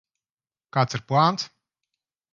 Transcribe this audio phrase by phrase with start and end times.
[0.77, 1.47] Kāds ir plāns?